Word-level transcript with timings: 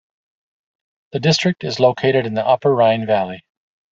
The 1.11 1.19
district 1.19 1.63
is 1.63 1.79
located 1.79 2.25
in 2.25 2.33
the 2.33 2.43
upper 2.43 2.73
Rhine 2.73 3.05
valley. 3.05 3.45